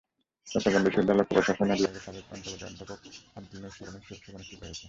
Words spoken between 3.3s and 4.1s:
আবদুন নূর স্মরণে